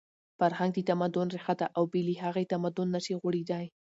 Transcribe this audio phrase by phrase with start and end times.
[0.39, 3.65] فرهنګ د تمدن ریښه ده او بې له هغې تمدن نشي غوړېدی.